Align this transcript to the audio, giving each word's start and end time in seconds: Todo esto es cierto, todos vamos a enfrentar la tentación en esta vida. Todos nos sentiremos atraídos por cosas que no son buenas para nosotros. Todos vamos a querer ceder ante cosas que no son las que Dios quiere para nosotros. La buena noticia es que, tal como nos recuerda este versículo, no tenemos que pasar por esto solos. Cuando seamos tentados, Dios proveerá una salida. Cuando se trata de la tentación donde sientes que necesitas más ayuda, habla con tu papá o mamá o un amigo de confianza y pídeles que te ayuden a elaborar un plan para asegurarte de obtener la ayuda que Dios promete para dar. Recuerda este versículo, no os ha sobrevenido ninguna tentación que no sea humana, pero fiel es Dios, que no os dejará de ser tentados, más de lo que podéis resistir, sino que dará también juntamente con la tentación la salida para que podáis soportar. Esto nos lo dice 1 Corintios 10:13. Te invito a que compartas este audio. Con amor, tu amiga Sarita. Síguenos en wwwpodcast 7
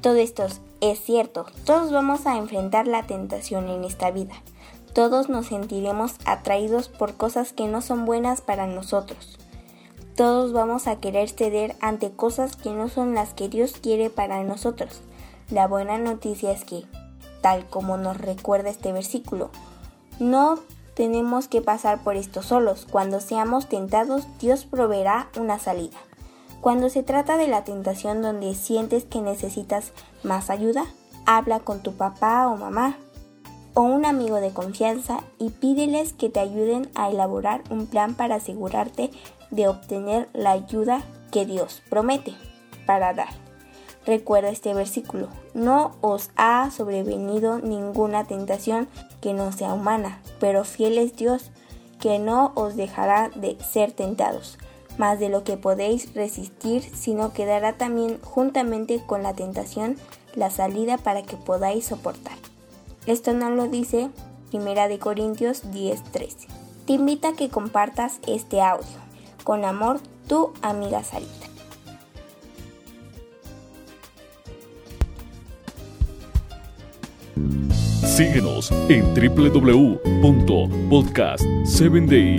Todo 0.00 0.14
esto 0.16 0.46
es 0.80 0.98
cierto, 1.00 1.44
todos 1.66 1.92
vamos 1.92 2.26
a 2.26 2.38
enfrentar 2.38 2.86
la 2.86 3.02
tentación 3.06 3.68
en 3.68 3.84
esta 3.84 4.10
vida. 4.10 4.32
Todos 4.94 5.28
nos 5.28 5.48
sentiremos 5.48 6.14
atraídos 6.24 6.88
por 6.88 7.16
cosas 7.18 7.52
que 7.52 7.68
no 7.68 7.82
son 7.82 8.06
buenas 8.06 8.40
para 8.40 8.66
nosotros. 8.66 9.36
Todos 10.16 10.54
vamos 10.54 10.86
a 10.86 10.96
querer 11.00 11.28
ceder 11.28 11.76
ante 11.80 12.12
cosas 12.12 12.56
que 12.56 12.70
no 12.70 12.88
son 12.88 13.14
las 13.14 13.34
que 13.34 13.50
Dios 13.50 13.72
quiere 13.72 14.08
para 14.08 14.42
nosotros. 14.42 15.02
La 15.50 15.66
buena 15.68 15.98
noticia 15.98 16.50
es 16.50 16.64
que, 16.64 16.84
tal 17.42 17.66
como 17.68 17.98
nos 17.98 18.16
recuerda 18.16 18.70
este 18.70 18.92
versículo, 18.92 19.50
no 20.18 20.58
tenemos 20.94 21.46
que 21.46 21.60
pasar 21.60 22.02
por 22.02 22.16
esto 22.16 22.42
solos. 22.42 22.86
Cuando 22.90 23.20
seamos 23.20 23.68
tentados, 23.68 24.26
Dios 24.38 24.64
proveerá 24.64 25.28
una 25.38 25.58
salida. 25.58 25.98
Cuando 26.60 26.90
se 26.90 27.02
trata 27.02 27.38
de 27.38 27.48
la 27.48 27.64
tentación 27.64 28.20
donde 28.20 28.54
sientes 28.54 29.04
que 29.06 29.22
necesitas 29.22 29.92
más 30.22 30.50
ayuda, 30.50 30.84
habla 31.24 31.60
con 31.60 31.80
tu 31.82 31.94
papá 31.94 32.48
o 32.48 32.56
mamá 32.58 32.98
o 33.72 33.80
un 33.82 34.04
amigo 34.04 34.36
de 34.42 34.50
confianza 34.52 35.20
y 35.38 35.50
pídeles 35.50 36.12
que 36.12 36.28
te 36.28 36.38
ayuden 36.40 36.90
a 36.94 37.08
elaborar 37.08 37.62
un 37.70 37.86
plan 37.86 38.14
para 38.14 38.34
asegurarte 38.36 39.10
de 39.50 39.68
obtener 39.68 40.28
la 40.34 40.50
ayuda 40.50 41.02
que 41.30 41.46
Dios 41.46 41.82
promete 41.88 42.34
para 42.84 43.14
dar. 43.14 43.28
Recuerda 44.04 44.50
este 44.50 44.74
versículo, 44.74 45.28
no 45.54 45.92
os 46.02 46.28
ha 46.36 46.70
sobrevenido 46.72 47.58
ninguna 47.60 48.24
tentación 48.24 48.86
que 49.22 49.32
no 49.32 49.50
sea 49.52 49.72
humana, 49.72 50.20
pero 50.40 50.64
fiel 50.64 50.98
es 50.98 51.16
Dios, 51.16 51.52
que 52.00 52.18
no 52.18 52.52
os 52.54 52.76
dejará 52.76 53.30
de 53.34 53.56
ser 53.62 53.92
tentados, 53.92 54.58
más 55.00 55.18
de 55.18 55.30
lo 55.30 55.42
que 55.44 55.56
podéis 55.56 56.12
resistir, 56.14 56.82
sino 56.94 57.32
que 57.32 57.46
dará 57.46 57.78
también 57.78 58.20
juntamente 58.20 59.02
con 59.06 59.22
la 59.22 59.32
tentación 59.32 59.96
la 60.34 60.50
salida 60.50 60.98
para 60.98 61.22
que 61.22 61.38
podáis 61.38 61.86
soportar. 61.86 62.36
Esto 63.06 63.32
nos 63.32 63.52
lo 63.56 63.66
dice 63.66 64.10
1 64.52 64.64
Corintios 65.00 65.62
10:13. 65.72 66.48
Te 66.86 66.92
invito 66.92 67.28
a 67.28 67.32
que 67.34 67.48
compartas 67.48 68.20
este 68.26 68.60
audio. 68.60 68.84
Con 69.42 69.64
amor, 69.64 70.00
tu 70.28 70.52
amiga 70.60 71.02
Sarita. 71.02 71.46
Síguenos 78.10 78.70
en 78.90 79.14
wwwpodcast 79.14 79.94
7 81.64 82.38